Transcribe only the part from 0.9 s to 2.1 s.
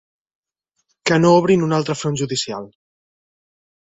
Que no obrin un altre